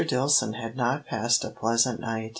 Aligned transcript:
Dillson 0.03 0.55
had 0.55 0.75
not 0.75 1.05
passed 1.05 1.45
a 1.45 1.51
pleasant 1.51 1.99
night. 1.99 2.29